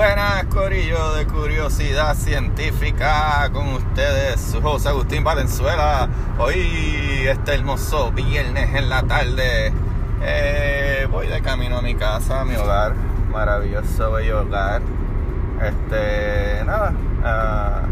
[0.00, 6.08] Buenas, Corillo de Curiosidad Científica, con ustedes, su José Agustín Valenzuela.
[6.38, 9.70] Hoy, este hermoso viernes en la tarde,
[10.22, 12.94] eh, voy de camino a mi casa, a mi hogar,
[13.30, 14.80] maravilloso bello hogar.
[15.62, 17.82] Este, nada, ah,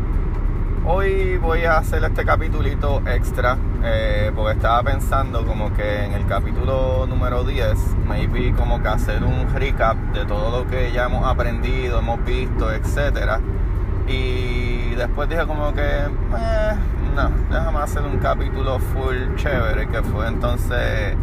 [0.87, 6.27] hoy voy a hacer este capitulito extra, eh, porque estaba pensando como que en el
[6.27, 11.25] capítulo número 10, maybe como que hacer un recap de todo lo que ya hemos
[11.27, 13.41] aprendido, hemos visto, etcétera.
[14.07, 16.75] Y después dije como que, eh,
[17.15, 21.17] no, déjame hacer un capítulo full chévere, que fue entonces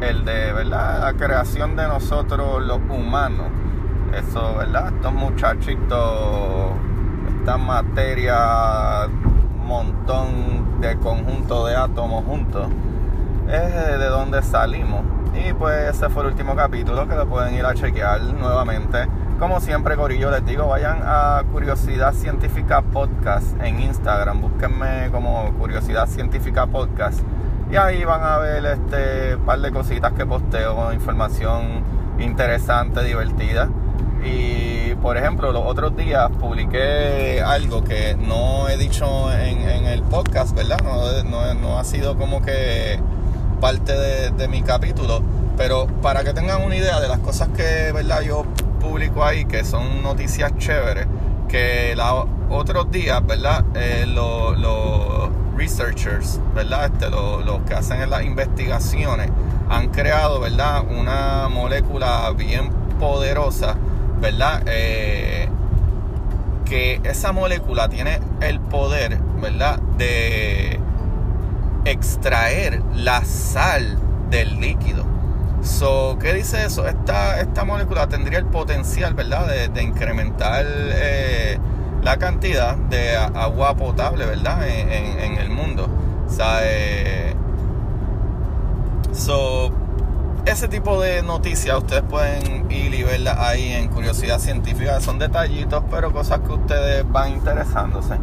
[0.00, 1.00] el de, ¿verdad?
[1.00, 3.46] La creación de nosotros los humanos.
[4.12, 4.92] Eso, ¿verdad?
[4.94, 6.72] Estos muchachitos,
[7.38, 9.06] esta materia,
[9.70, 12.68] montón de conjunto de átomos juntos,
[13.48, 15.02] es de donde salimos.
[15.34, 19.06] Y pues ese fue el último capítulo que lo pueden ir a chequear nuevamente.
[19.38, 24.40] Como siempre, Corillo, les digo, vayan a Curiosidad Científica Podcast en Instagram.
[24.40, 27.20] Búsquenme como Curiosidad Científica Podcast.
[27.70, 31.84] Y ahí van a ver este par de cositas que posteo, información
[32.18, 33.68] interesante, divertida.
[34.24, 34.69] Y
[35.02, 40.54] por ejemplo, los otros días publiqué algo que no he dicho en, en el podcast,
[40.54, 40.78] ¿verdad?
[40.82, 43.00] No, no, no, ha sido como que
[43.60, 45.22] parte de, mi capítulo.
[45.56, 48.20] Pero para que tengan una idea de las cosas que, ¿verdad?
[48.22, 48.44] Yo
[48.80, 51.06] publico ahí, que son noticias chéveres,
[51.48, 53.64] que los otros días, ¿verdad?
[53.74, 56.86] Eh, los lo researchers, ¿verdad?
[56.92, 59.30] Este, los lo que hacen las investigaciones
[59.68, 60.84] han creado, ¿verdad?
[60.90, 63.76] Una molécula bien poderosa
[64.20, 64.62] ¿verdad?
[64.66, 65.48] Eh,
[66.64, 69.80] que esa molécula tiene el poder, ¿verdad?
[69.98, 70.78] De
[71.84, 73.98] extraer la sal
[74.30, 75.04] del líquido.
[75.62, 76.86] So, ¿Qué dice eso?
[76.86, 79.46] Esta, esta molécula tendría el potencial, ¿verdad?
[79.68, 81.58] De, incrementar eh,
[82.02, 84.66] la cantidad de agua potable, ¿verdad?
[84.66, 85.88] En, el mundo.
[86.28, 87.34] O eh,
[89.12, 89.70] so,
[90.46, 95.00] ese tipo de noticias ustedes pueden ir y verlas ahí en Curiosidad Científica.
[95.00, 98.14] Son detallitos, pero cosas que ustedes van interesándose.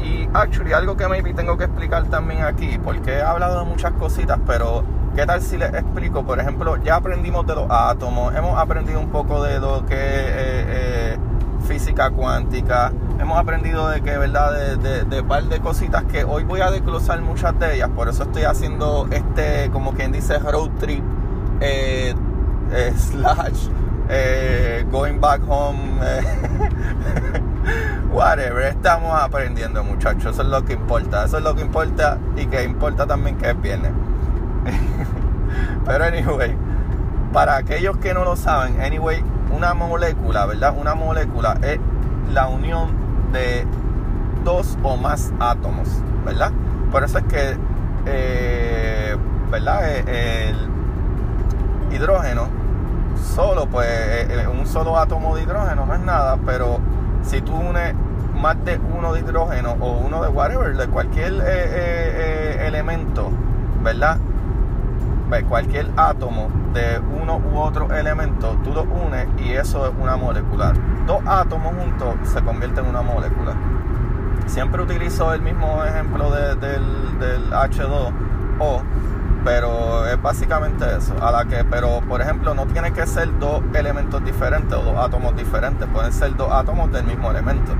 [0.00, 3.92] Y actually, algo que maybe tengo que explicar también aquí, porque he hablado de muchas
[3.92, 4.84] cositas, pero
[5.14, 6.24] ¿qué tal si les explico?
[6.24, 10.64] Por ejemplo, ya aprendimos de los átomos, hemos aprendido un poco de lo que eh,
[10.68, 11.18] eh,
[11.64, 14.52] física cuántica, hemos aprendido de que, ¿verdad?
[14.52, 18.08] De, de, de par de cositas que hoy voy a desglosar muchas de ellas, por
[18.08, 21.02] eso estoy haciendo este, como quien dice, road trip
[21.60, 22.14] eh,
[22.72, 23.68] eh, slash
[24.08, 26.00] eh, going back home,
[28.12, 28.66] whatever.
[28.66, 30.34] Estamos aprendiendo, muchachos.
[30.34, 31.24] Eso es lo que importa.
[31.24, 33.92] Eso es lo que importa y que importa también que es viernes.
[35.86, 36.54] Pero, anyway,
[37.32, 39.22] para aquellos que no lo saben, anyway,
[39.54, 40.74] una molécula, ¿verdad?
[40.78, 41.78] Una molécula es
[42.32, 42.90] la unión
[43.32, 43.66] de
[44.44, 45.88] dos o más átomos,
[46.24, 46.52] ¿verdad?
[46.90, 47.56] Por eso es que,
[48.06, 49.16] eh,
[49.50, 49.88] ¿verdad?
[50.08, 50.56] El
[51.92, 52.48] hidrógeno,
[53.34, 56.80] solo pues un solo átomo de hidrógeno no es nada, pero
[57.22, 57.94] si tú unes
[58.34, 63.30] más de uno de hidrógeno o uno de whatever, de cualquier eh, eh, eh, elemento,
[63.82, 64.18] ¿verdad?
[65.48, 70.74] Cualquier átomo de uno u otro elemento, tú lo unes y eso es una molecular.
[71.06, 73.54] Dos átomos juntos se convierten en una molécula.
[74.46, 78.82] Siempre utilizo el mismo ejemplo de, del, del H2O
[79.44, 81.14] pero es básicamente eso.
[81.20, 84.96] A la que, pero por ejemplo, no tiene que ser dos elementos diferentes o dos
[84.96, 87.72] átomos diferentes, pueden ser dos átomos del mismo elemento.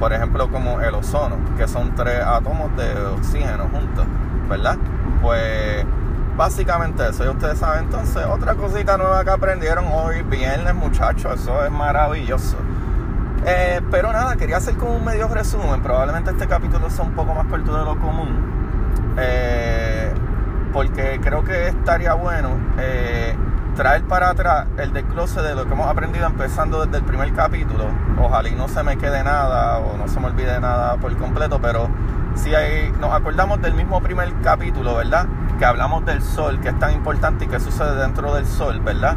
[0.00, 4.04] Por ejemplo, como el ozono, que son tres átomos de oxígeno juntos,
[4.48, 4.76] ¿verdad?
[5.22, 5.86] Pues
[6.36, 7.24] básicamente eso.
[7.24, 12.56] Y ustedes saben, entonces, otra cosita nueva que aprendieron hoy, viernes, muchachos, eso es maravilloso.
[13.44, 15.82] Eh, pero nada, quería hacer como un medio resumen.
[15.82, 18.52] Probablemente este capítulo sea un poco más corto de lo común.
[19.16, 20.12] Eh,
[20.72, 23.36] porque creo que estaría bueno eh,
[23.76, 27.86] traer para atrás el desglose de lo que hemos aprendido empezando desde el primer capítulo.
[28.20, 31.58] Ojalá y no se me quede nada o no se me olvide nada por completo,
[31.60, 31.88] pero
[32.34, 32.52] si
[33.00, 35.26] nos acordamos del mismo primer capítulo, ¿verdad?
[35.58, 39.16] Que hablamos del sol, que es tan importante y que sucede dentro del sol, ¿verdad?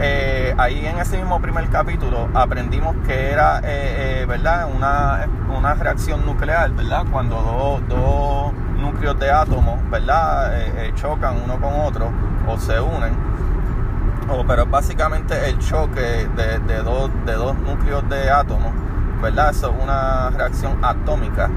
[0.00, 4.68] Eh, ahí en ese mismo primer capítulo aprendimos que era, eh, eh, ¿verdad?
[4.74, 5.26] Una,
[5.56, 7.04] una reacción nuclear, ¿verdad?
[7.10, 7.88] Cuando dos...
[7.88, 10.52] dos núcleos de átomos, ¿verdad?
[10.96, 12.10] Chocan uno con otro
[12.48, 13.14] o se unen.
[14.28, 18.72] O, pero es básicamente el choque de, de, dos, de dos núcleos de átomos,
[19.22, 19.50] ¿verdad?
[19.50, 21.48] Eso es una reacción atómica.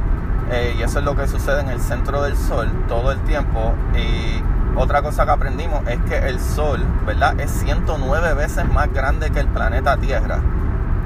[0.52, 3.74] Eh, y eso es lo que sucede en el centro del Sol todo el tiempo.
[3.96, 4.44] Y
[4.76, 7.40] otra cosa que aprendimos es que el Sol, ¿verdad?
[7.40, 10.40] Es 109 veces más grande que el planeta Tierra.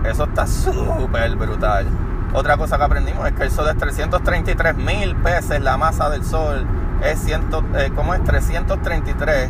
[0.03, 1.87] Eso está súper brutal.
[2.33, 6.23] Otra cosa que aprendimos es que el Sol es 333 mil veces la masa del
[6.25, 6.65] Sol.
[7.03, 8.23] Es, ciento, eh, ¿cómo es?
[8.23, 9.49] 333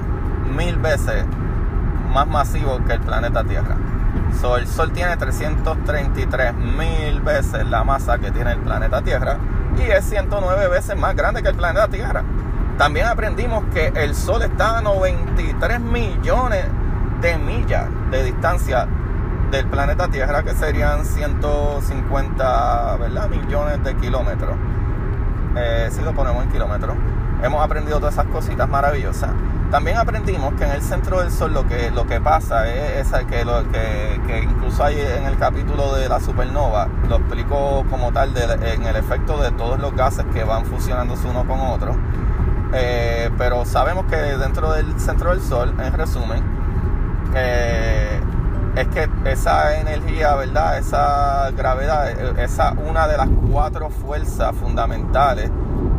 [0.55, 1.25] mil veces
[2.13, 3.75] más masivo que el planeta Tierra.
[4.39, 9.37] So, el Sol tiene 333 mil veces la masa que tiene el planeta Tierra
[9.83, 12.23] es 109 veces más grande que el planeta Tierra.
[12.77, 16.65] También aprendimos que el Sol está a 93 millones
[17.21, 18.87] de millas de distancia
[19.51, 23.29] del planeta Tierra, que serían 150 ¿verdad?
[23.29, 24.55] millones de kilómetros.
[25.55, 26.95] Eh, si lo ponemos en kilómetros.
[27.41, 29.31] Hemos aprendido todas esas cositas maravillosas.
[29.71, 33.45] También aprendimos que en el centro del Sol lo que, lo que pasa es, que,
[33.45, 38.35] lo, que, que, incluso hay en el capítulo de la supernova, lo explico como tal
[38.35, 41.95] en el efecto de todos los gases que van fusionándose uno con otro.
[42.73, 46.43] Eh, pero sabemos que dentro del centro del Sol, en resumen,
[47.35, 48.19] eh,
[48.75, 50.79] es que esa energía, ¿verdad?
[50.79, 55.51] Esa gravedad, esa una de las cuatro fuerzas fundamentales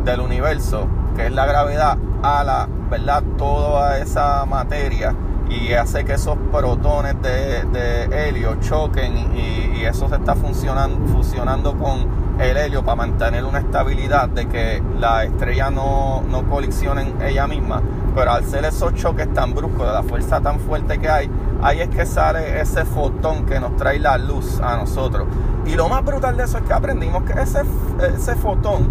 [0.03, 3.23] del universo, que es la gravedad, a la ¿verdad?
[3.37, 5.15] Toda esa materia
[5.49, 12.07] y hace que esos protones de, helio choquen y, eso se está funcionando, fusionando con
[12.39, 17.47] el helio para mantener una estabilidad de que la estrella no, no colisione en ella
[17.47, 17.81] misma.
[18.13, 21.31] Pero al ser esos choques tan bruscos, de la fuerza tan fuerte que hay,
[21.63, 25.27] ahí es que sale ese fotón que nos trae la luz a nosotros.
[25.65, 27.61] Y lo más brutal de eso es que aprendimos que ese,
[28.15, 28.87] ese fotón,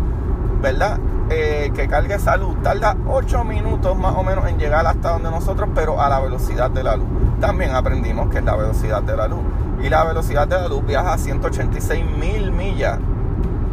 [0.60, 0.98] ¿verdad?
[1.32, 5.30] Eh, que cargue esa luz tarda 8 minutos más o menos en llegar hasta donde
[5.30, 7.06] nosotros, pero a la velocidad de la luz.
[7.40, 9.40] También aprendimos que es la velocidad de la luz.
[9.80, 12.98] Y la velocidad de la luz viaja a 186 mil millas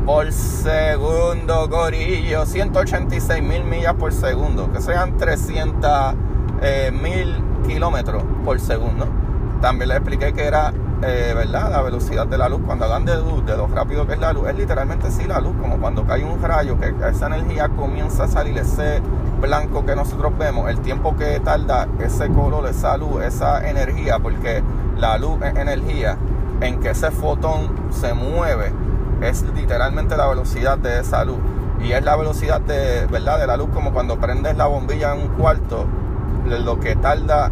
[0.05, 2.45] por segundo, gorillo.
[2.45, 6.13] 186 mil millas por segundo, que sean 300
[6.61, 9.07] eh, mil kilómetros por segundo.
[9.61, 10.73] También le expliqué que era
[11.03, 11.71] eh, ¿verdad?
[11.71, 14.33] La velocidad de la luz, cuando hablan de luz, de lo rápido que es la
[14.33, 18.23] luz, es literalmente sí la luz, como cuando cae un rayo, que esa energía comienza
[18.23, 19.01] a salir, ese
[19.39, 24.63] blanco que nosotros vemos, el tiempo que tarda ese color, esa luz, esa energía, porque
[24.97, 26.17] la luz es energía,
[26.61, 28.71] en que ese fotón se mueve,
[29.21, 31.37] es literalmente la velocidad de esa luz.
[31.79, 33.39] Y es la velocidad de, ¿verdad?
[33.39, 35.85] de la luz como cuando prendes la bombilla en un cuarto,
[36.45, 37.51] lo que tarda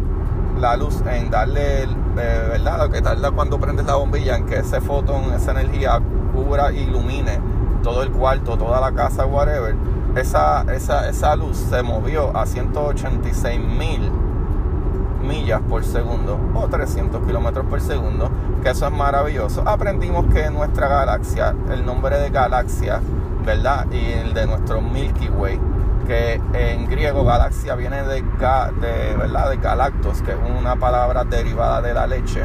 [0.58, 1.86] la luz en darle,
[2.22, 2.90] ¿verdad?
[2.90, 6.00] Que tarda cuando prendes la bombilla en que ese fotón, esa energía
[6.34, 7.40] cubra, ilumine
[7.82, 9.76] todo el cuarto, toda la casa, whatever.
[10.16, 14.10] Esa, esa, esa luz se movió a 186 mil
[15.22, 18.30] millas por segundo o 300 kilómetros por segundo,
[18.62, 19.62] que eso es maravilloso.
[19.66, 23.00] Aprendimos que nuestra galaxia, el nombre de galaxia,
[23.44, 23.86] ¿verdad?
[23.90, 25.60] Y el de nuestro Milky Way
[26.06, 29.50] que en griego galaxia viene de, de, ¿verdad?
[29.50, 32.42] de galactos, que es una palabra derivada de la leche.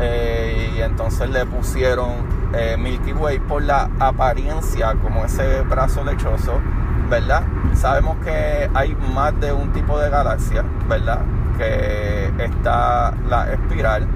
[0.00, 2.10] Eh, y entonces le pusieron
[2.54, 6.58] eh, Milky Way por la apariencia como ese brazo lechoso,
[7.10, 7.42] ¿verdad?
[7.74, 11.20] Sabemos que hay más de un tipo de galaxia, ¿verdad?
[11.58, 14.06] Que está la espiral,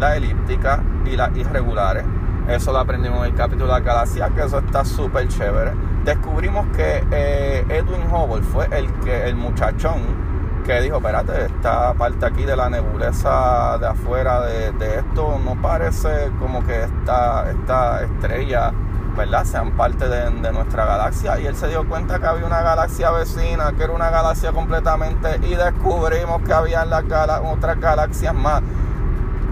[0.00, 2.04] la elíptica y las irregulares.
[2.48, 5.72] Eso lo aprendimos en el capítulo de la galaxia, que eso está súper chévere
[6.08, 10.28] descubrimos que eh, Edwin Hubble fue el que el muchachón
[10.64, 16.30] que dijo, espérate, esta parte aquí de la nebulesa de afuera de, esto no parece
[16.38, 18.72] como que esta, esta estrella,
[19.16, 19.44] ¿verdad?
[19.44, 21.38] Sean parte de, nuestra galaxia.
[21.40, 25.40] Y él se dio cuenta que había una galaxia vecina, que era una galaxia completamente,
[25.42, 27.04] y descubrimos que había las
[27.44, 28.62] otras galaxias más.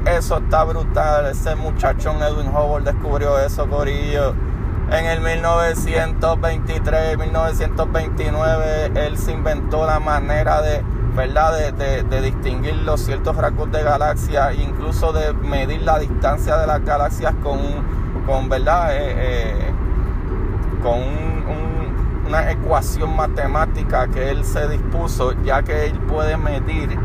[0.06, 1.26] Eso está brutal.
[1.26, 4.34] Ese muchachón Edwin Hubble descubrió eso, Corillo
[4.90, 10.80] en el 1923, 1929, él se inventó la manera de,
[11.16, 11.72] ¿verdad?
[11.72, 17.34] De, distinguir los ciertos rasgos de galaxias incluso de medir la distancia de las galaxias
[17.42, 17.58] con,
[18.26, 18.94] con ¿verdad?
[18.94, 19.72] Eh, eh,
[20.82, 21.00] con
[22.28, 26.96] una ecuación matemática que él se dispuso, ya que él puede medir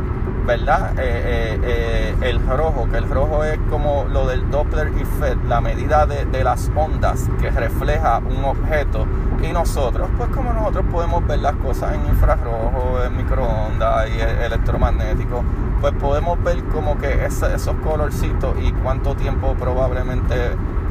[0.46, 0.94] ¿verdad?
[0.98, 5.62] Eh, eh, eh, el rojo, que el rojo es como lo del Doppler effect, la
[5.62, 9.06] medida de, las ondas que refleja un objeto.
[9.44, 15.44] Y nosotros, pues como nosotros podemos ver las cosas en infrarrojo, en microondas y electromagnético,
[15.80, 20.36] pues podemos ver como que esos colorcitos y cuánto tiempo probablemente,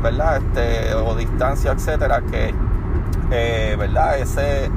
[0.03, 0.39] ¿verdad?
[0.39, 2.55] Este, o distancia, etcétera, que,
[3.77, 4.19] ¿verdad?
[4.19, 4.71] Ese,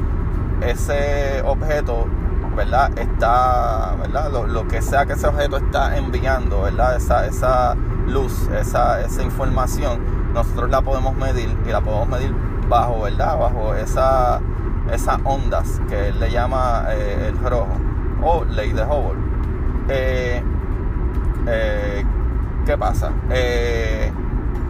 [0.61, 2.07] ese objeto
[2.55, 2.97] ¿verdad?
[2.97, 4.31] Está, ¿verdad?
[4.31, 6.95] Lo, que sea que ese objeto está enviando, ¿verdad?
[6.95, 7.75] Esa, esa
[8.07, 9.99] luz, esa, esa información,
[10.33, 12.33] nosotros la podemos medir y la podemos medir
[12.67, 13.37] bajo, ¿verdad?
[13.37, 14.41] Bajo esa,
[14.91, 17.77] esas ondas que él le llama eh, el rojo
[18.21, 19.21] o ley de Hubble.
[19.89, 20.41] Eh,
[21.47, 22.05] eh,
[22.65, 23.11] ¿Qué pasa?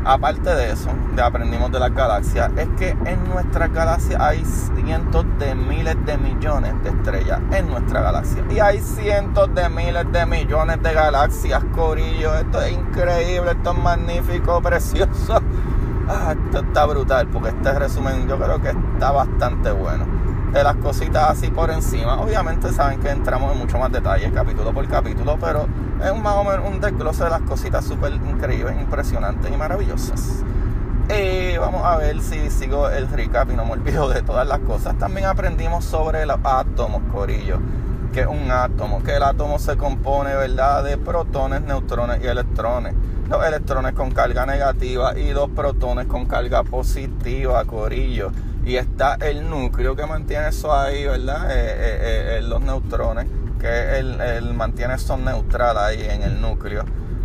[0.06, 5.26] Aparte de eso, de aprendimos de las galaxias, es que en nuestra galaxia hay cientos
[5.40, 8.44] de miles de millones de estrellas en nuestra galaxia.
[8.50, 12.36] Y hay cientos de miles de millones de galaxias, Corillo.
[12.36, 15.42] Esto es increíble, esto es magnífico, precioso.
[16.08, 20.23] Ah, esto está brutal, porque este resumen yo creo que está bastante bueno.
[20.54, 22.22] De las cositas así por encima.
[22.22, 25.68] Obviamente saben que entramos en mucho más detalle, capítulo por capítulo, pero
[26.04, 30.44] es un, más o menos un desglose de las cositas súper increíbles, impresionantes y maravillosas.
[31.10, 34.60] Y vamos a ver si sigo el recap y no me olvido de todas las
[34.60, 34.96] cosas.
[35.00, 37.60] También aprendimos sobre los átomos, corillo.
[38.14, 42.94] Que es un átomo, que el átomo se compone, ¿verdad?, de protones, neutrones y electrones.
[43.28, 48.32] Los electrones con carga negativa y los protones con carga positiva, corillo.
[48.66, 51.52] Y está el núcleo que mantiene eso ahí, ¿verdad?
[51.52, 53.28] Eh, eh, eh, los neutrones
[53.60, 56.84] que él, mantiene son neutral ahí en el núcleo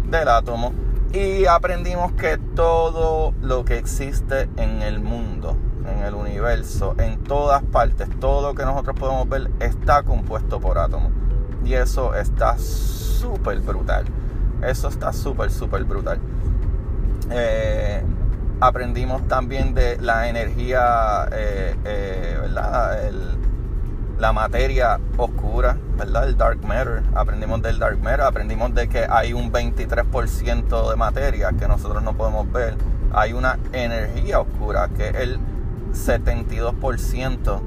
[0.08, 0.72] del átomo.
[1.12, 7.62] Y aprendimos que todo lo que existe en el mundo, en el universo, en todas
[7.62, 11.12] partes, todo lo que nosotros podemos ver está compuesto por átomos.
[11.64, 14.04] Y eso está súper brutal.
[14.62, 16.18] Eso está súper, súper brutal.
[17.30, 18.02] Eh,
[18.60, 23.06] aprendimos también de la energía, eh, eh, ¿verdad?
[23.06, 23.38] El,
[24.18, 26.28] la materia oscura, ¿verdad?
[26.28, 27.02] El dark matter.
[27.14, 32.16] Aprendimos del dark matter, aprendimos de que hay un 23% de materia que nosotros no
[32.16, 32.76] podemos ver.
[33.12, 35.38] Hay una energía oscura que es el
[35.92, 37.60] 72%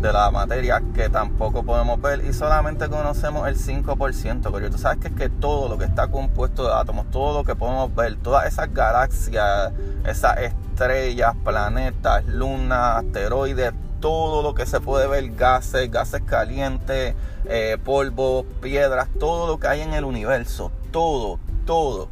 [0.00, 4.50] de la materia que tampoco podemos ver y solamente conocemos el 5%.
[4.52, 7.44] Pero tú sabes que es que todo lo que está compuesto de átomos, todo lo
[7.44, 9.72] que podemos ver, todas esas galaxias,
[10.04, 17.14] esas estrellas, planetas, lunas, asteroides, todo lo que se puede ver, gases, gases calientes,
[17.46, 22.08] eh, polvo, piedras, todo lo que hay en el universo, todo, todo.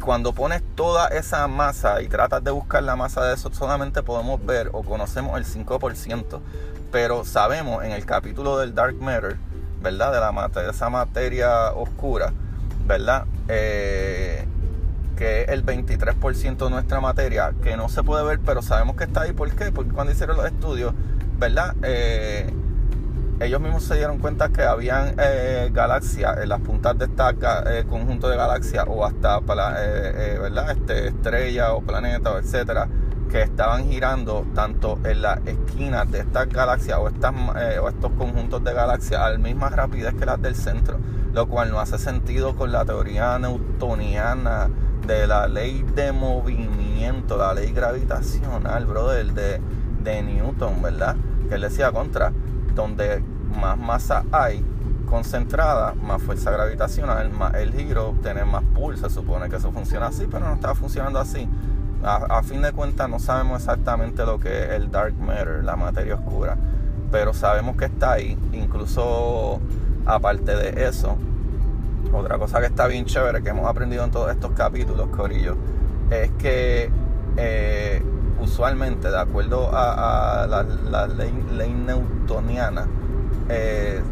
[0.00, 4.44] Cuando pones toda esa masa y tratas de buscar la masa de eso, solamente podemos
[4.44, 6.40] ver o conocemos el 5%.
[6.94, 9.36] Pero sabemos en el capítulo del Dark Matter,
[9.82, 10.12] ¿verdad?
[10.12, 12.32] De, la, de esa materia oscura,
[12.86, 13.24] ¿verdad?
[13.48, 14.46] Eh,
[15.16, 19.02] que es el 23% de nuestra materia, que no se puede ver, pero sabemos que
[19.02, 19.32] está ahí.
[19.32, 19.72] ¿Por qué?
[19.72, 20.94] Porque cuando hicieron los estudios,
[21.36, 21.74] ¿verdad?
[21.82, 22.54] Eh,
[23.40, 28.28] ellos mismos se dieron cuenta que habían eh, galaxias en las puntas de este conjunto
[28.28, 30.70] de galaxias o hasta ¿verdad?
[30.70, 32.88] Este, estrellas o planetas, etcétera,
[33.34, 37.34] que estaban girando tanto en las esquinas de estas galaxias o, estas,
[37.82, 41.00] o estos conjuntos de galaxias a la misma rapidez que las del centro,
[41.32, 44.70] lo cual no hace sentido con la teoría newtoniana
[45.04, 49.60] de la ley de movimiento, la ley gravitacional, brother, de,
[50.04, 51.16] de Newton, ¿verdad?
[51.48, 52.32] Que él decía contra,
[52.76, 53.20] donde
[53.60, 54.64] más masa hay
[55.06, 60.06] concentrada, más fuerza gravitacional, más el giro, tener más pulso, se supone que eso funciona
[60.06, 61.48] así, pero no está funcionando así.
[62.06, 66.16] A, fin de cuentas no sabemos exactamente lo que es el dark matter, la materia
[66.16, 66.56] oscura,
[67.10, 69.58] pero sabemos que está ahí, incluso
[70.04, 71.16] aparte de eso,
[72.12, 75.56] otra cosa que está bien chévere que hemos aprendido en todos estos capítulos, Corillo,
[76.10, 76.90] es que
[77.38, 78.02] eh,
[78.38, 82.86] usualmente, de acuerdo a, la, ley, newtoniana,
[83.48, 84.02] eh,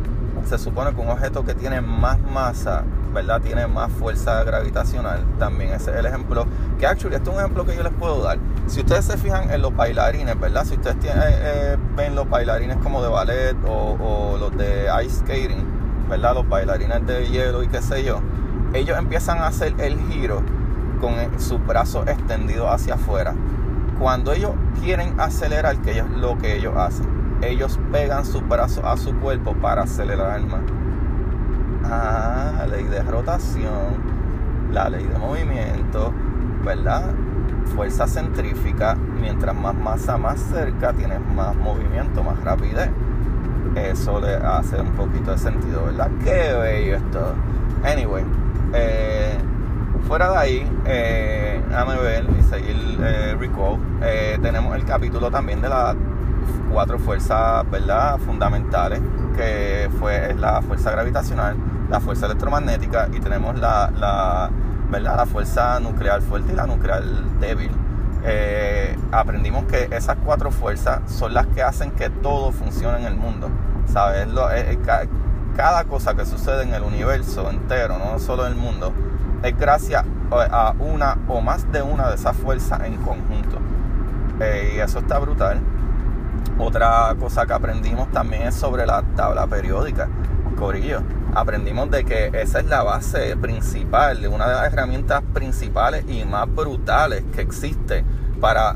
[0.47, 3.41] se supone que un objeto que tiene más masa, ¿verdad?
[3.41, 5.25] Tiene más fuerza gravitacional.
[5.39, 6.47] También ese es el ejemplo.
[6.79, 8.39] Que actually, este es un ejemplo que yo les puedo dar.
[8.67, 10.65] Si ustedes se fijan en los bailarines, ¿verdad?
[10.65, 16.09] Si ustedes eh, ven los bailarines como de ballet o, o los de ice skating,
[16.09, 16.35] ¿verdad?
[16.35, 18.21] Los bailarines de hielo y qué sé yo,
[18.75, 20.43] ellos empiezan a hacer el giro
[21.01, 23.35] con sus brazos extendidos hacia afuera.
[23.99, 27.07] Cuando ellos quieren acelerar, que es lo que ellos hacen,
[27.43, 30.61] ellos pegan sus brazos a su cuerpo para acelerar más.
[31.95, 36.13] Ah, ley de rotación, la ley de movimiento,
[36.65, 37.11] ¿verdad?
[37.75, 42.89] Fuerza centrífica, mientras más masa más cerca, tienes más movimiento, más rapidez
[43.77, 46.11] eso le hace un poquito de sentido, ¿verdad?
[46.23, 47.35] Qué bello esto.
[47.85, 48.25] Anyway,
[48.75, 49.39] eh,
[50.07, 51.61] fuera de ahí, eh,
[52.03, 55.97] ver y seguir eh, recall, eh, tenemos el capítulo también de las
[56.71, 58.19] cuatro fuerzas, ¿verdad?
[58.19, 59.01] Fundamentales,
[59.37, 61.57] que fue la fuerza gravitacional,
[61.93, 64.51] la fuerza electromagnética y tenemos la, la,
[64.89, 65.15] ¿verdad?
[65.19, 67.03] la fuerza nuclear fuerte y la nuclear
[67.39, 67.71] débil.
[68.25, 73.17] Eh, aprendimos que esas cuatro fuerzas son las que hacen que todo funcione en el
[73.17, 73.51] mundo.
[73.87, 74.27] ¿Sabes?
[74.27, 75.09] Eh, eh,
[75.55, 78.95] cada cosa que sucede en el universo entero, no solo en el mundo,
[79.43, 83.59] es gracias a una o más de una de esas fuerzas en conjunto.
[84.41, 85.61] y eso está brutal.
[86.59, 90.09] Otra cosa que aprendimos también es sobre la tabla periódica.
[90.55, 91.03] Corillo,
[91.35, 96.53] aprendimos de que esa es la base principal, una de las herramientas principales y más
[96.53, 98.05] brutales que existe
[98.41, 98.75] para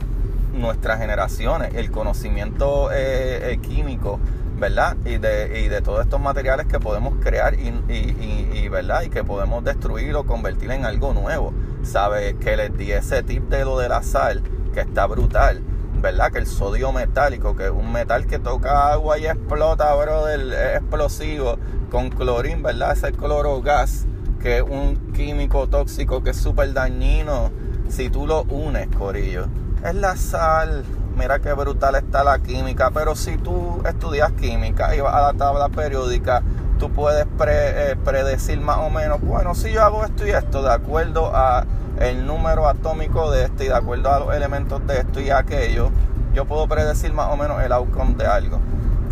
[0.52, 4.18] nuestras generaciones, el conocimiento eh, eh, químico,
[4.59, 4.97] ¿verdad?
[5.04, 9.02] Y de, y de todos estos materiales que podemos crear y, y, ¿verdad?
[9.02, 11.52] Y que podemos destruir o convertir en algo nuevo.
[11.83, 12.35] ¿Sabes?
[12.40, 14.42] Que les di ese tip de lo de la sal,
[14.73, 15.62] que está brutal.
[16.07, 16.31] ¿Verdad?
[16.31, 20.77] Que el sodio metálico, que es un metal que toca agua y explota, brother, es
[20.77, 21.59] explosivo,
[21.91, 22.93] con clorín, ¿verdad?
[22.93, 24.07] Ese cloro gas,
[24.41, 27.51] que es un químico tóxico que es súper dañino
[27.89, 29.49] si tú lo unes, Corillo.
[29.85, 30.85] Es la sal,
[31.19, 35.33] mira qué brutal está la química, pero si tú estudias química y vas a la
[35.33, 36.41] tabla periódica,
[36.79, 40.73] tú puedes eh, predecir más o menos, bueno, si yo hago esto y esto de
[40.73, 41.65] acuerdo a
[41.99, 45.91] el número atómico de este y de acuerdo a los elementos de esto y aquello,
[46.35, 48.61] yo puedo predecir más o menos el outcome de algo.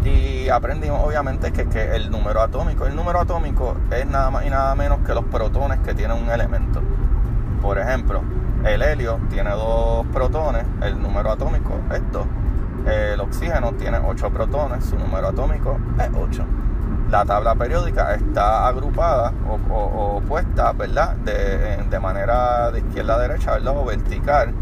[0.04, 4.50] Y aprendimos obviamente que, que el número atómico, el número atómico es nada más y
[4.50, 6.82] nada menos que los protones que tiene un elemento.
[7.62, 8.22] Por ejemplo,
[8.64, 12.26] el helio tiene dos protones, el número atómico es 2.
[12.86, 16.63] El oxígeno tiene 8 protones, su número atómico es 8
[17.14, 19.32] la tabla periódica está agrupada
[19.70, 21.14] o, puesta, ¿verdad?
[21.18, 23.76] De, manera de izquierda a derecha, ¿verdad?
[23.76, 24.52] O vertical,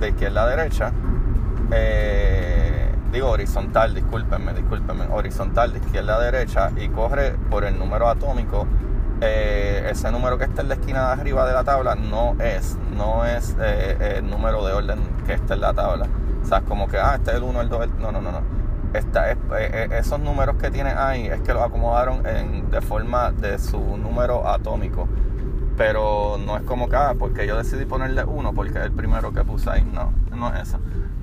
[0.00, 0.92] de izquierda a derecha.
[1.70, 8.08] Eh, digo horizontal, discúlpenme, discúlpenme, horizontal de izquierda a derecha y corre por el número
[8.08, 8.66] atómico.
[9.20, 12.76] Eh, ese número que está en la esquina de arriba de la tabla no es,
[12.96, 14.98] no es eh, el número de orden
[15.28, 16.08] que está en la tabla.
[16.42, 17.98] O sea, es como que, ah, este es el 1, el 2, el...
[18.00, 22.22] No, no, no, no eh, eh, esos números que tienen ahí es que los acomodaron
[22.22, 25.08] de forma de su número atómico.
[25.76, 29.32] Pero no es como que, ah, porque yo decidí ponerle uno porque es el primero
[29.32, 29.82] que puse ahí.
[29.82, 30.78] No, no es eso.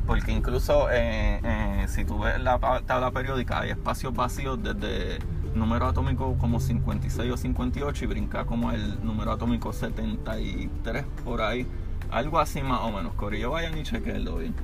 [0.08, 5.20] Porque incluso eh, si tú ves la tabla periódica, hay espacios vacíos desde
[5.54, 11.68] número atómico como 56 o 58 y brinca como el número atómico 73 por ahí.
[12.10, 13.13] Algo así más o menos.
[13.13, 14.56] Corillo, vayan y chequenlo bien.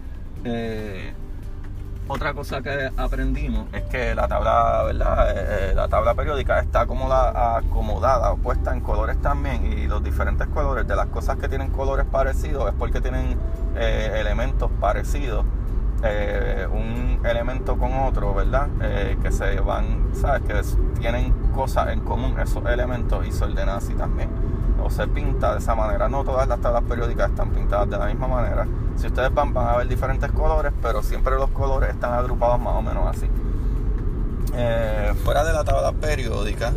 [2.08, 5.32] Otra cosa que aprendimos es que la tabla, ¿verdad?
[5.32, 10.48] Eh, eh, la tabla periódica está acomodada, acomodada, puesta en colores también y los diferentes
[10.48, 13.38] colores de las cosas que tienen colores parecidos es porque tienen
[13.76, 15.46] eh, elementos parecidos.
[16.72, 18.68] un elemento con otro, ¿verdad?
[19.22, 20.42] que se van, ¿sabes?
[20.44, 24.30] Que tienen cosas en común esos elementos y se ordenan así también
[24.84, 26.10] o se pinta de esa manera.
[26.10, 28.68] No todas las tablas periódicas están pintadas de la misma manera.
[28.98, 32.76] Si ustedes van, van a ver diferentes colores, pero siempre los colores están agrupados más
[32.76, 33.28] o menos así.
[34.56, 36.74] Eh, fuera de la tabla periódica,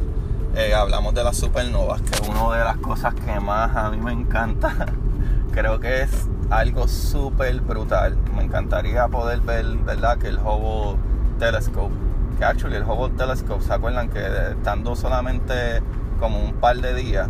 [0.54, 3.98] eh, hablamos de las supernovas, que es una de las cosas que más a mí
[3.98, 4.86] me encanta.
[5.52, 8.16] Creo que es algo súper brutal.
[8.34, 10.18] Me encantaría poder ver, ¿verdad?
[10.18, 10.98] Que el Hubble
[11.38, 11.94] Telescope,
[12.38, 15.82] que actually el Hubble Telescope, ¿se acuerdan que estando solamente
[16.18, 17.28] como un par de días,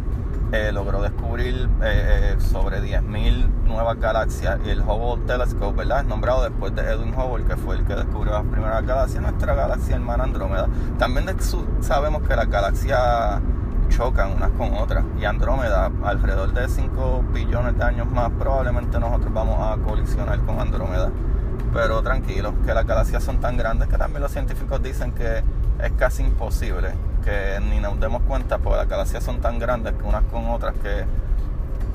[0.52, 6.02] eh, logró descubrir eh, eh, sobre 10.000 nuevas galaxias y el Hubble Telescope, ¿verdad?
[6.02, 9.54] Es nombrado después de Edwin Hubble, que fue el que descubrió las primeras galaxias, nuestra
[9.56, 10.68] galaxia hermana Andrómeda.
[10.98, 11.26] También
[11.80, 13.40] sabemos que las galaxias
[13.88, 19.32] chocan unas con otras y Andrómeda, alrededor de 5 billones de años más, probablemente nosotros
[19.32, 21.10] vamos a colisionar con Andrómeda.
[21.72, 25.42] Pero tranquilos, que las galaxias son tan grandes que también los científicos dicen que
[25.82, 26.92] es casi imposible
[27.26, 30.74] que ni nos demos cuenta, porque las galaxias son tan grandes que unas con otras
[30.76, 31.04] que,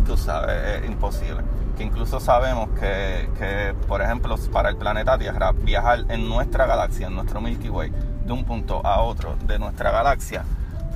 [0.06, 1.42] tú sabes, es imposible.
[1.78, 7.08] Que incluso sabemos que, que, por ejemplo, para el planeta Tierra, viajar en nuestra galaxia,
[7.08, 7.92] en nuestro Milky Way,
[8.26, 10.44] de un punto a otro de nuestra galaxia,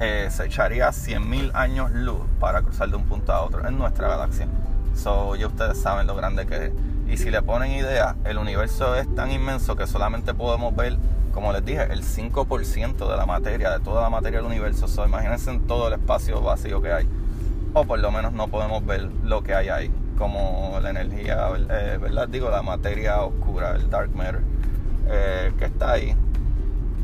[0.02, 4.10] eh, se echaría 100.000 años luz para cruzar de un punto a otro en nuestra
[4.10, 4.48] galaxia.
[4.96, 6.72] So, ya ustedes saben lo grande que es.
[7.16, 10.98] Y si le ponen idea, el universo es tan inmenso que solamente podemos ver
[11.32, 14.90] como les dije, el 5% de la materia, de toda la materia del universo.
[14.90, 17.08] So, imagínense en todo el espacio vacío que hay.
[17.74, 21.98] O por lo menos no podemos ver lo que hay ahí, como la energía, eh,
[22.02, 22.28] ¿verdad?
[22.28, 24.42] Digo, la materia oscura, el dark matter,
[25.08, 26.18] eh, que está ahí.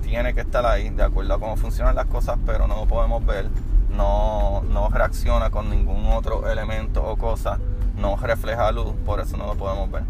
[0.04, 3.26] Tiene que estar ahí, de acuerdo a cómo funcionan las cosas, pero no lo podemos
[3.26, 3.48] ver.
[3.90, 7.60] No, no reacciona con ningún otro elemento o cosa.
[8.02, 10.02] No refleja luz, por eso no lo podemos ver.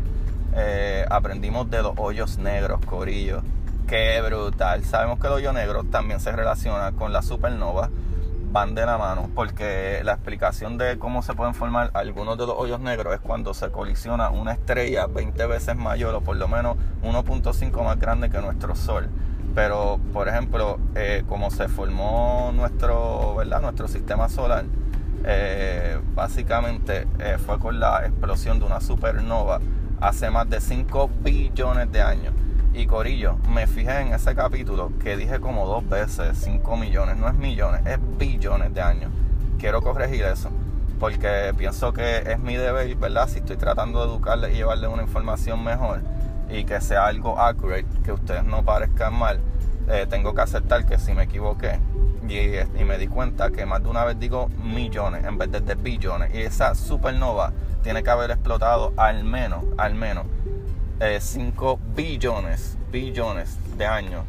[0.55, 3.43] Eh, aprendimos de los hoyos negros, corillos
[3.85, 4.85] Qué brutal.
[4.85, 7.89] Sabemos que el hoyo negro también se relaciona con la supernova.
[8.53, 12.55] Van de la mano porque la explicación de cómo se pueden formar algunos de los
[12.57, 16.77] hoyos negros es cuando se colisiona una estrella 20 veces mayor o por lo menos
[17.03, 19.09] 1.5 más grande que nuestro Sol.
[19.53, 23.59] Pero, por ejemplo, eh, como se formó nuestro, ¿verdad?
[23.59, 24.63] nuestro sistema solar,
[25.23, 29.59] eh, básicamente eh, fue con la explosión de una supernova
[29.99, 32.33] hace más de 5 billones de años
[32.73, 37.27] Y Corillo, me fijé en ese capítulo que dije como dos veces 5 millones, no
[37.27, 39.11] es millones, es billones de años.
[39.59, 40.49] Quiero corregir eso,
[40.99, 43.27] porque pienso que es mi deber, ¿verdad?
[43.27, 46.01] Si estoy tratando de educarle y llevarle una información mejor
[46.49, 49.39] y que sea algo accurate, que ustedes no parezcan mal,
[49.91, 51.79] eh, tengo que aceptar que si me equivoqué.
[52.29, 56.33] Y, me di cuenta que más de una vez digo millones en vez de, billones.
[56.33, 57.51] Y esa supernova
[57.83, 60.25] tiene que haber explotado al menos, al menos
[61.19, 64.23] 5 eh, billones, billones de años.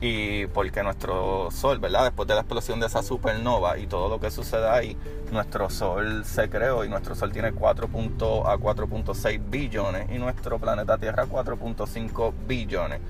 [0.00, 2.04] Y porque nuestro Sol, ¿verdad?
[2.04, 4.96] Después de la explosión de esa supernova y todo lo que sucede ahí,
[5.30, 7.86] nuestro Sol se creó y nuestro Sol tiene 4.
[7.86, 13.00] a 4.6 billones y nuestro planeta Tierra 4.5 billones.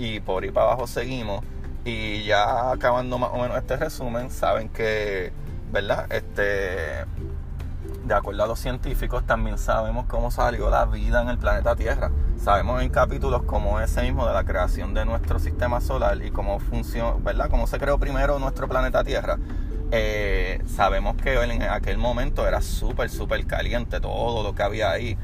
[0.00, 1.44] Y por ahí para abajo seguimos.
[1.84, 5.30] Y ya acabando más o menos este resumen, saben que,
[5.70, 6.10] ¿verdad?
[6.10, 7.04] Este
[8.04, 12.10] de acuerdo a los científicos, también sabemos cómo salió la vida en el planeta Tierra.
[12.42, 16.58] Sabemos en capítulos como ese mismo de la creación de nuestro sistema solar y cómo
[16.58, 17.50] funciona, ¿verdad?
[17.50, 19.38] Cómo se creó primero nuestro planeta Tierra.
[19.92, 25.18] Eh, sabemos que en aquel momento era súper, súper caliente todo lo que había ahí.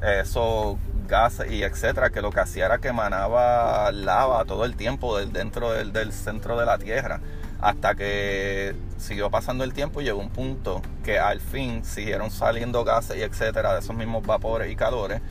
[0.00, 5.18] Esos gases y etcétera, que lo que hacía era que emanaba lava todo el tiempo
[5.18, 7.20] dentro del, del centro de la Tierra
[7.62, 12.82] hasta que siguió pasando el tiempo y llegó un punto que al fin siguieron saliendo
[12.84, 15.22] gases y etcétera de esos mismos vapores y calores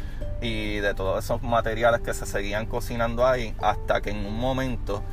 [0.41, 5.03] y de todos esos materiales que se seguían cocinando ahí hasta que en un momento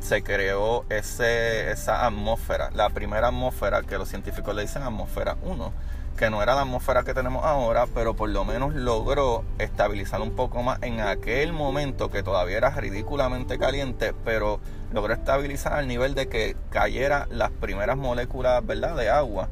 [0.00, 5.72] se creó ese, esa atmósfera, la primera atmósfera que los científicos le dicen atmósfera 1
[6.16, 10.34] que no era la atmósfera que tenemos ahora, pero por lo menos logró estabilizar un
[10.34, 14.60] poco más en aquel momento que todavía era ridículamente caliente, pero
[14.92, 19.48] logró estabilizar al nivel de que cayera las primeras moléculas, ¿verdad?, de agua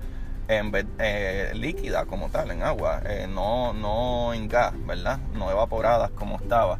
[0.49, 5.19] en eh, líquida como tal, en agua, eh, no, no en gas, ¿verdad?
[5.35, 6.79] No evaporadas como estaba.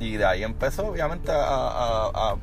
[0.00, 2.34] Y de ahí empezó obviamente a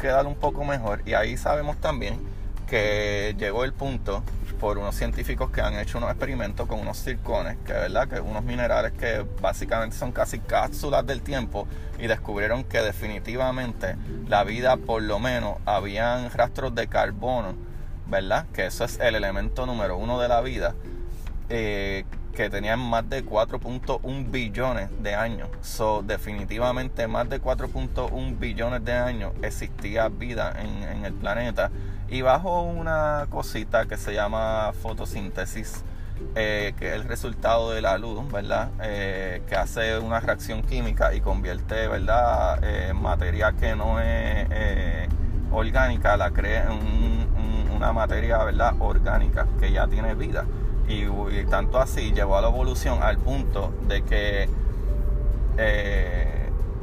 [0.00, 1.02] quedar un poco mejor.
[1.04, 2.18] Y ahí sabemos también
[2.66, 4.22] que llegó el punto
[4.60, 8.44] por unos científicos que han hecho unos experimentos con unos circones, que verdad que unos
[8.44, 11.66] minerales que básicamente son casi cápsulas del tiempo
[11.98, 13.96] y descubrieron que definitivamente
[14.28, 17.54] la vida por lo menos habían rastros de carbono,
[18.06, 18.46] ¿verdad?
[18.52, 20.74] Que eso es el elemento número uno de la vida.
[21.48, 25.48] Eh, que tenían más de 4.1 billones de años.
[25.62, 31.72] So, definitivamente más de 4.1 billones de años existía vida en, en el planeta
[32.10, 35.84] y bajo una cosita que se llama fotosíntesis,
[36.34, 38.70] eh, que es el resultado de la luz, ¿verdad?
[38.82, 42.58] Eh, que hace una reacción química y convierte, ¿verdad?
[42.62, 45.08] Eh, materia que no es
[45.52, 48.74] orgánica, la crea en una materia, ¿verdad?
[48.80, 50.44] Orgánica, que ya tiene vida.
[50.88, 54.48] Y, y, tanto así llevó a la evolución al punto de que,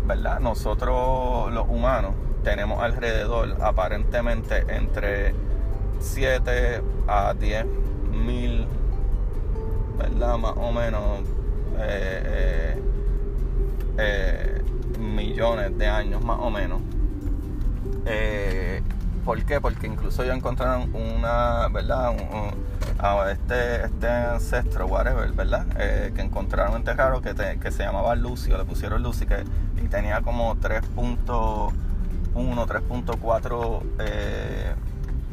[0.05, 0.39] ¿verdad?
[0.39, 2.13] Nosotros los humanos
[2.47, 5.35] tenemos alrededor aparentemente entre
[5.99, 7.65] 7 a 10
[8.25, 8.65] mil,
[9.97, 10.37] ¿verdad?
[10.37, 11.23] Más o menos
[11.77, 12.81] eh, eh,
[13.97, 14.61] eh,
[14.97, 16.79] millones de años, más o menos.
[19.25, 19.59] ¿Por qué?
[19.59, 22.15] Porque incluso ya encontraron una, ¿verdad?
[23.29, 25.67] este, este ancestro, whatever, ¿verdad?
[26.15, 29.43] que encontraron enterrado que, que se llamaba Lucio, le pusieron Lucy, que,
[29.83, 31.73] y tenía como 3 puntos
[32.37, 34.73] 3.4 eh,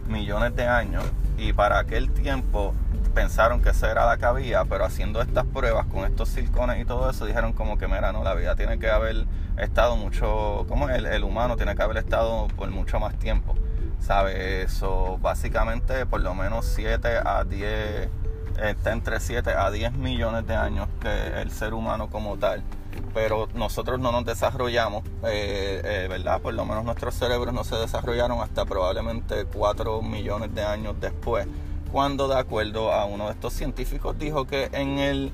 [0.09, 1.05] millones de años
[1.37, 2.75] y para aquel tiempo
[3.15, 6.85] pensaron que esa era la que había, pero haciendo estas pruebas con estos circones y
[6.85, 10.89] todo eso, dijeron como que, mira, no, la vida tiene que haber estado mucho, como
[10.89, 13.55] el, el humano tiene que haber estado por mucho más tiempo,
[14.01, 14.37] ¿sabes?
[14.37, 18.09] Eso, básicamente, por lo menos 7 a 10,
[18.65, 22.65] está entre 7 a 10 millones de años que el ser humano como tal
[23.13, 26.41] pero nosotros no nos desarrollamos, eh, eh, ¿verdad?
[26.41, 31.47] Por lo menos nuestros cerebros no se desarrollaron hasta probablemente 4 millones de años después,
[31.93, 35.33] cuando de acuerdo a uno de estos científicos dijo que en el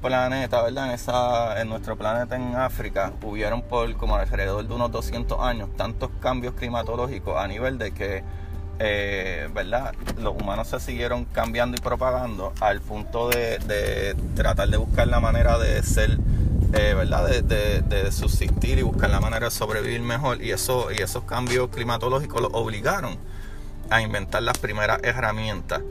[0.00, 0.88] planeta, ¿verdad?
[0.88, 5.68] En, esa, en nuestro planeta en África hubieron por como alrededor de unos 200 años
[5.76, 8.22] tantos cambios climatológicos a nivel de que
[8.78, 9.94] eh, ¿verdad?
[10.20, 15.18] Los humanos se siguieron cambiando y propagando al punto de, de, tratar de buscar la
[15.18, 16.18] manera de ser
[16.72, 17.42] eh, ¿verdad?
[17.42, 20.42] De, subsistir y buscar la manera de sobrevivir mejor.
[20.42, 23.16] Y, eso, y esos cambios climatológicos los obligaron
[23.90, 25.82] a inventar las primeras herramientas.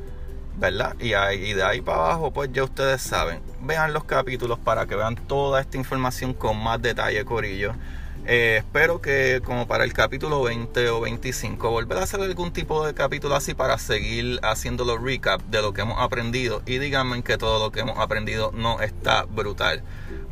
[0.57, 0.95] ¿verdad?
[0.99, 3.41] Y, ahí, de ahí para abajo, pues ya ustedes saben.
[3.61, 7.73] Vean los capítulos para que vean toda esta información con más detalle, Corillo.
[8.27, 12.83] Eh, espero que como para el capítulo 20 o 25 volver a hacer algún tipo
[12.83, 16.63] de capítulo así para seguir haciendo los recap de lo que hemos aprendido.
[16.65, 19.83] Y díganme que todo lo que hemos aprendido no está brutal.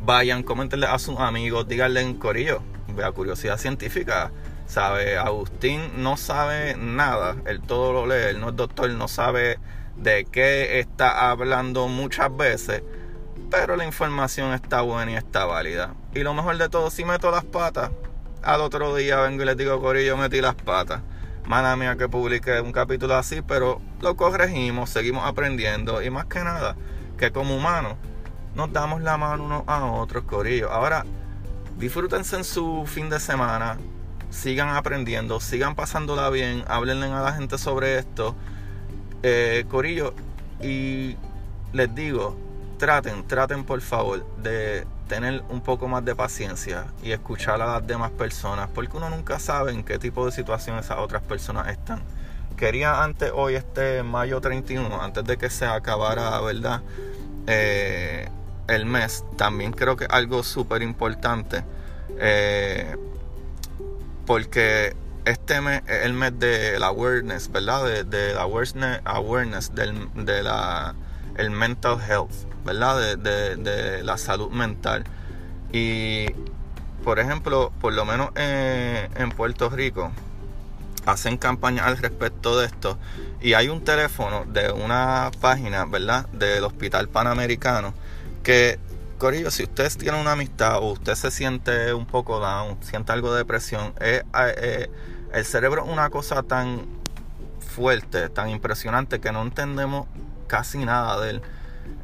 [0.04, 2.62] Vayan, coméntenle a sus amigos, díganle en corillo,
[3.02, 4.32] a curiosidad científica.
[4.66, 5.18] ¿Sabe?
[5.18, 9.58] Agustín no sabe nada, él todo lo lee, él no es doctor, no sabe
[9.96, 12.82] de qué está hablando muchas veces,
[13.50, 15.94] pero la información está buena y está válida.
[16.14, 17.90] Y lo mejor de todo, si meto las patas,
[18.42, 21.02] al otro día vengo y les digo, Corillo, metí las patas.
[21.46, 26.42] Mala mía que publique un capítulo así, pero lo corregimos, seguimos aprendiendo y más que
[26.42, 26.76] nada,
[27.18, 27.96] que como humanos
[28.54, 30.70] nos damos la mano unos a otros, Corillo.
[30.70, 31.04] Ahora,
[31.76, 33.78] disfrútense en su fin de semana,
[34.30, 38.34] sigan aprendiendo, sigan pasándola bien, háblenle a la gente sobre esto.
[39.22, 40.14] Eh, Corillo,
[40.60, 41.16] y
[41.72, 42.36] les digo,
[42.84, 47.86] traten, traten por favor de tener un poco más de paciencia y escuchar a las
[47.86, 52.02] demás personas, porque uno nunca sabe en qué tipo de situación esas otras personas están.
[52.58, 56.82] Quería antes, hoy este mayo 31, antes de que se acabara, ¿verdad?
[57.46, 58.28] Eh,
[58.68, 61.64] el mes, también creo que algo súper importante,
[62.18, 62.98] eh,
[64.26, 64.94] porque
[65.24, 68.04] este mes es el mes de la awareness, ¿verdad?
[68.04, 70.42] De, la awareness, awareness del, de
[71.38, 72.53] el mental health.
[72.64, 73.16] ¿Verdad?
[73.16, 75.04] De, la salud mental.
[75.72, 76.26] Y,
[77.02, 80.10] por ejemplo, por lo menos en Puerto Rico,
[81.06, 82.98] hacen campaña al respecto de esto.
[83.40, 86.26] Y hay un teléfono de una página, ¿verdad?
[86.30, 87.94] Del Hospital Panamericano.
[88.42, 88.78] Que,
[89.18, 93.32] Corillo, si ustedes tienen una amistad o usted se siente un poco down, siente algo
[93.32, 96.86] de depresión, el cerebro es una cosa tan
[97.60, 100.06] fuerte, tan impresionante que no entendemos
[100.46, 101.42] casi nada de él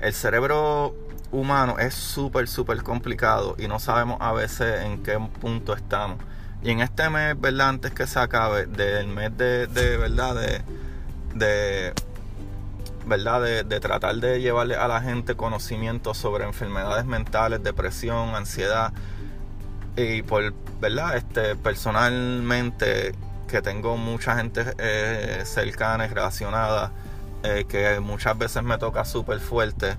[0.00, 0.94] el cerebro
[1.32, 6.18] humano es súper, súper complicado y no sabemos a veces en qué punto estamos.
[6.62, 7.70] Y en este mes, ¿verdad?
[7.70, 9.66] Antes que se acabe, del mes de,
[9.96, 10.62] ¿verdad?
[11.34, 11.94] De,
[13.06, 13.64] ¿verdad?
[13.64, 18.92] De, tratar de llevarle a la gente conocimiento sobre enfermedades mentales, depresión, ansiedad.
[19.96, 21.16] Y por, ¿verdad?
[21.16, 23.14] Este, personalmente,
[23.48, 26.92] que tengo mucha gente eh, cercana y relacionada
[27.42, 29.96] eh, que muchas veces me toca súper fuerte.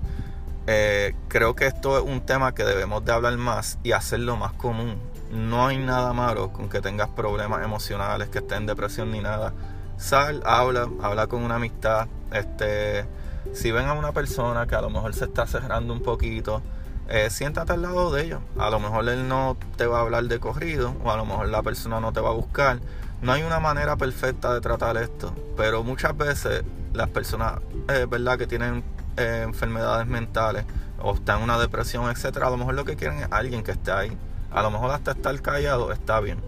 [0.66, 4.52] Eh, creo que esto es un tema que debemos de hablar más y hacerlo más
[4.52, 4.96] común.
[5.32, 9.52] No hay nada malo con que tengas problemas emocionales, que estés en depresión ni nada.
[9.96, 12.06] Sal, habla, habla con una amistad.
[12.32, 13.06] Este,
[13.52, 16.62] si ven a una persona que a lo mejor se está cerrando un poquito,
[17.08, 18.40] eh, siéntate al lado de ellos.
[18.58, 21.48] A lo mejor él no te va a hablar de corrido o a lo mejor
[21.48, 22.78] la persona no te va a buscar.
[23.20, 28.38] No hay una manera perfecta de tratar esto, pero muchas veces las personas, eh, ¿verdad?,
[28.38, 28.82] que tienen
[29.16, 30.64] eh, enfermedades mentales
[31.00, 33.72] o están en una depresión, etcétera, a lo mejor lo que quieren es alguien que
[33.72, 34.16] esté ahí.
[34.50, 36.38] A lo mejor hasta estar callado está bien.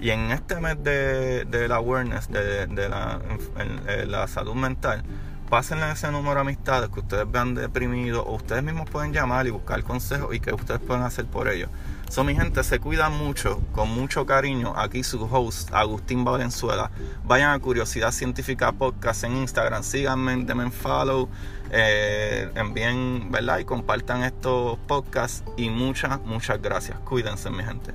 [0.00, 3.20] Y en este mes de, la awareness, de, la,
[4.06, 5.02] la salud mental,
[5.48, 9.50] pásenle ese número de amistades que ustedes vean deprimidos o ustedes mismos pueden llamar y
[9.50, 11.70] buscar consejos y que ustedes pueden hacer por ellos.
[12.14, 14.74] So, mi gente, se cuidan mucho, con mucho cariño.
[14.76, 16.90] Aquí su host, Agustín Valenzuela.
[17.24, 19.82] Vayan a Curiosidad Científica Podcast en Instagram.
[19.82, 21.28] Síganme, denme follow.
[21.72, 23.58] Eh, envíen, ¿verdad?
[23.58, 25.42] Y compartan estos podcasts.
[25.56, 26.98] Y muchas, muchas gracias.
[27.00, 27.92] Cuídense, mi gente.